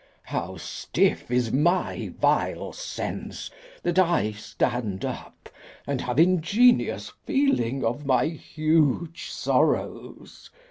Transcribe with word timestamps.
How 0.23 0.57
stiff 0.57 1.29
is 1.29 1.51
my 1.51 2.11
vile 2.19 2.73
sense, 2.73 3.51
That 3.83 3.99
I 3.99 4.31
stand 4.31 5.05
up, 5.05 5.47
and 5.85 6.01
have 6.01 6.17
ingenious 6.19 7.11
feeling 7.27 7.85
Of 7.85 8.03
my 8.03 8.25
huge 8.25 9.29
sorrows! 9.29 10.49